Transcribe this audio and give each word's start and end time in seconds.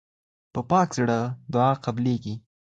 په 0.53 0.61
پاک 0.69 0.89
زړه 0.99 1.19
دعا 1.53 1.71
قبلیږي. 1.85 2.35